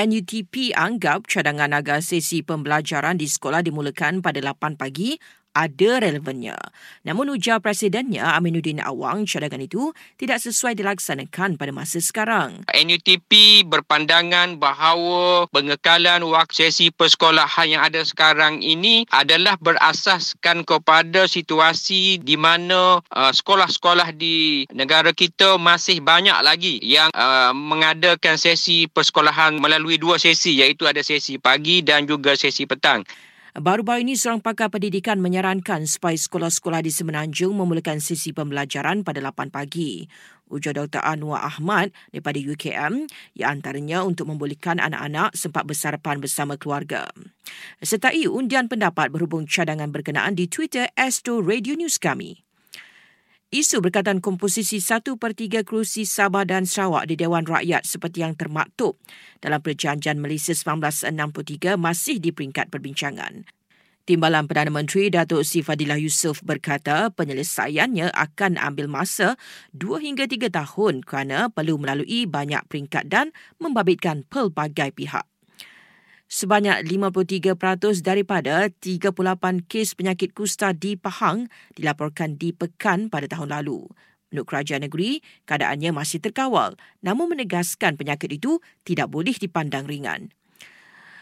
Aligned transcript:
NUTP 0.00 0.72
anggap 0.72 1.28
cadangan 1.28 1.76
agar 1.76 2.00
sesi 2.00 2.40
pembelajaran 2.40 3.20
di 3.20 3.28
sekolah 3.28 3.60
dimulakan 3.60 4.24
pada 4.24 4.40
8 4.40 4.80
pagi 4.80 5.20
ada 5.54 5.90
relevannya. 5.98 6.54
Namun 7.02 7.34
ujar 7.34 7.58
Presidennya 7.58 8.38
Aminuddin 8.38 8.78
Awang 8.78 9.26
cadangan 9.26 9.60
itu 9.60 9.90
tidak 10.16 10.38
sesuai 10.38 10.78
dilaksanakan 10.78 11.58
pada 11.58 11.72
masa 11.74 11.98
sekarang. 11.98 12.62
NUTP 12.70 13.62
berpandangan 13.66 14.56
bahawa 14.56 15.50
pengekalan 15.50 16.22
waktu 16.26 16.70
sesi 16.70 16.92
persekolahan 16.92 17.72
yang 17.72 17.82
ada 17.82 18.04
sekarang 18.04 18.60
ini 18.60 19.08
adalah 19.08 19.56
berasaskan 19.58 20.68
kepada 20.68 21.24
situasi 21.24 22.20
di 22.20 22.36
mana 22.36 23.00
uh, 23.00 23.32
sekolah-sekolah 23.32 24.12
di 24.12 24.68
negara 24.76 25.16
kita 25.16 25.56
masih 25.56 26.04
banyak 26.04 26.36
lagi 26.44 26.76
yang 26.84 27.08
uh, 27.16 27.56
mengadakan 27.56 28.36
sesi 28.36 28.86
persekolahan 28.92 29.56
melalui 29.56 29.96
dua 29.96 30.20
sesi 30.20 30.58
iaitu 30.60 30.84
ada 30.84 31.00
sesi 31.00 31.40
pagi 31.40 31.80
dan 31.80 32.04
juga 32.04 32.36
sesi 32.36 32.68
petang. 32.68 33.02
Baru-baru 33.58 34.06
ini 34.06 34.14
seorang 34.14 34.38
pakar 34.38 34.70
pendidikan 34.70 35.18
menyarankan 35.18 35.82
supaya 35.82 36.14
sekolah-sekolah 36.14 36.86
di 36.86 36.94
Semenanjung 36.94 37.50
memulakan 37.50 37.98
sesi 37.98 38.30
pembelajaran 38.30 39.02
pada 39.02 39.18
8 39.18 39.50
pagi. 39.50 40.06
Ujar 40.50 40.74
Dr. 40.74 41.02
Anwar 41.02 41.46
Ahmad 41.46 41.90
daripada 42.14 42.38
UKM 42.38 43.10
yang 43.38 43.58
antaranya 43.58 44.06
untuk 44.06 44.30
membolehkan 44.30 44.78
anak-anak 44.82 45.34
sempat 45.34 45.66
bersarapan 45.66 46.22
bersama 46.22 46.54
keluarga. 46.58 47.06
Sertai 47.82 48.26
undian 48.30 48.70
pendapat 48.70 49.10
berhubung 49.10 49.46
cadangan 49.46 49.90
berkenaan 49.90 50.38
di 50.38 50.46
Twitter 50.46 50.90
Astro 50.94 51.42
Radio 51.42 51.74
News 51.74 51.98
kami. 51.98 52.49
Isu 53.50 53.82
berkaitan 53.82 54.22
komposisi 54.22 54.78
satu 54.78 55.18
per 55.18 55.34
tiga 55.34 55.66
kerusi 55.66 56.06
Sabah 56.06 56.46
dan 56.46 56.70
Sarawak 56.70 57.10
di 57.10 57.18
Dewan 57.18 57.42
Rakyat 57.42 57.82
seperti 57.82 58.22
yang 58.22 58.38
termaktub 58.38 58.94
dalam 59.42 59.58
Perjanjian 59.58 60.22
Malaysia 60.22 60.54
1963 60.54 61.74
masih 61.74 62.22
di 62.22 62.30
peringkat 62.30 62.70
perbincangan. 62.70 63.50
Timbalan 64.06 64.46
Perdana 64.46 64.70
Menteri 64.70 65.10
Datuk 65.10 65.42
Sri 65.42 65.66
Fadilah 65.66 65.98
Yusof 65.98 66.46
berkata 66.46 67.10
penyelesaiannya 67.10 68.14
akan 68.14 68.54
ambil 68.54 68.86
masa 68.86 69.34
2 69.74 69.98
hingga 69.98 70.30
3 70.30 70.46
tahun 70.46 71.02
kerana 71.02 71.50
perlu 71.50 71.74
melalui 71.74 72.30
banyak 72.30 72.62
peringkat 72.70 73.10
dan 73.10 73.34
membabitkan 73.58 74.22
pelbagai 74.30 74.94
pihak. 74.94 75.29
Sebanyak 76.30 76.86
53% 76.86 77.58
daripada 78.06 78.70
38 78.70 79.66
kes 79.66 79.98
penyakit 79.98 80.30
kusta 80.30 80.70
di 80.70 80.94
Pahang 80.94 81.50
dilaporkan 81.74 82.38
di 82.38 82.54
Pekan 82.54 83.10
pada 83.10 83.26
tahun 83.26 83.50
lalu. 83.50 83.90
Menurut 84.30 84.46
kerajaan 84.46 84.86
negeri, 84.86 85.26
keadaannya 85.50 85.90
masih 85.90 86.22
terkawal 86.22 86.78
namun 87.02 87.34
menegaskan 87.34 87.98
penyakit 87.98 88.30
itu 88.30 88.62
tidak 88.86 89.10
boleh 89.10 89.34
dipandang 89.34 89.90
ringan. 89.90 90.30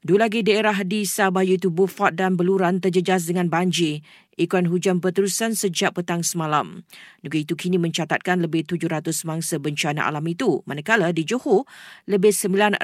Dua 0.00 0.16
lagi 0.16 0.40
daerah 0.40 0.80
di 0.80 1.04
Sabah 1.04 1.44
iaitu 1.44 1.68
Beaufort 1.68 2.16
dan 2.16 2.32
Beluran 2.32 2.80
terjejas 2.80 3.28
dengan 3.28 3.52
banjir. 3.52 4.00
Ikuan 4.32 4.64
hujan 4.64 4.96
berterusan 4.96 5.52
sejak 5.52 5.92
petang 5.92 6.24
semalam. 6.24 6.88
Negeri 7.20 7.44
itu 7.44 7.52
kini 7.52 7.76
mencatatkan 7.76 8.40
lebih 8.40 8.64
700 8.64 9.12
mangsa 9.28 9.60
bencana 9.60 10.08
alam 10.08 10.24
itu, 10.24 10.64
manakala 10.64 11.12
di 11.12 11.28
Johor, 11.28 11.68
lebih 12.08 12.32
900 12.32 12.80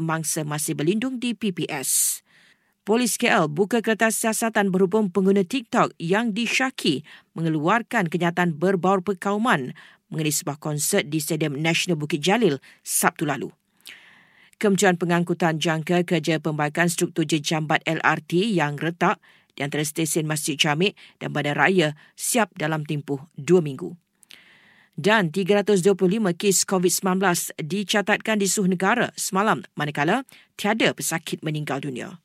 mangsa 0.00 0.40
masih 0.48 0.72
berlindung 0.72 1.20
di 1.20 1.36
PPS. 1.36 2.24
Polis 2.88 3.20
KL 3.20 3.52
buka 3.52 3.84
kertas 3.84 4.24
siasatan 4.24 4.72
berhubung 4.72 5.12
pengguna 5.12 5.44
TikTok 5.44 5.92
yang 6.00 6.32
disyaki 6.32 7.04
mengeluarkan 7.36 8.08
kenyataan 8.08 8.56
berbaur 8.56 9.04
perkauman 9.04 9.76
mengenai 10.08 10.32
sebuah 10.32 10.56
konsert 10.56 11.12
di 11.12 11.20
Stadium 11.20 11.60
National 11.60 12.00
Bukit 12.00 12.24
Jalil 12.24 12.56
Sabtu 12.80 13.28
lalu. 13.28 13.52
Kementerian 14.56 14.96
Pengangkutan 14.96 15.60
jangka 15.60 16.06
kerja 16.06 16.40
pembaikan 16.40 16.88
struktur 16.88 17.26
jejambat 17.26 17.82
LRT 17.84 18.54
yang 18.54 18.78
retak 18.78 19.18
di 19.54 19.62
antara 19.62 19.86
stesen 19.86 20.26
Masjid 20.26 20.58
Jamik 20.58 20.98
dan 21.22 21.30
Bandar 21.30 21.58
Raya 21.58 21.94
siap 22.18 22.54
dalam 22.58 22.82
tempoh 22.82 23.30
dua 23.38 23.62
minggu. 23.62 23.94
Dan 24.94 25.34
325 25.34 25.90
kes 26.38 26.62
COVID-19 26.70 27.18
dicatatkan 27.58 28.38
di 28.38 28.46
seluruh 28.46 28.78
negara 28.78 29.10
semalam 29.18 29.66
manakala 29.74 30.22
tiada 30.54 30.94
pesakit 30.94 31.42
meninggal 31.42 31.82
dunia. 31.82 32.23